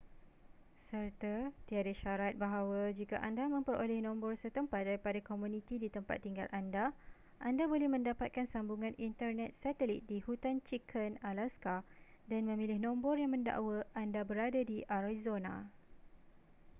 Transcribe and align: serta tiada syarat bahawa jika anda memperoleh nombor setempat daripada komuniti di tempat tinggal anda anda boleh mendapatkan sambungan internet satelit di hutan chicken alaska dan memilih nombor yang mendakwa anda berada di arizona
serta 0.89 1.35
tiada 1.69 1.93
syarat 2.01 2.33
bahawa 2.43 2.81
jika 2.99 3.17
anda 3.27 3.43
memperoleh 3.55 3.99
nombor 4.07 4.33
setempat 4.43 4.81
daripada 4.89 5.19
komuniti 5.29 5.75
di 5.83 5.89
tempat 5.95 6.17
tinggal 6.25 6.47
anda 6.59 6.85
anda 7.49 7.63
boleh 7.71 7.85
mendapatkan 7.95 8.45
sambungan 8.53 8.93
internet 9.07 9.49
satelit 9.61 10.01
di 10.11 10.17
hutan 10.25 10.55
chicken 10.67 11.11
alaska 11.31 11.75
dan 12.29 12.41
memilih 12.49 12.79
nombor 12.85 13.13
yang 13.21 13.31
mendakwa 13.37 13.77
anda 14.03 14.21
berada 14.29 14.61
di 14.71 14.77
arizona 14.99 15.55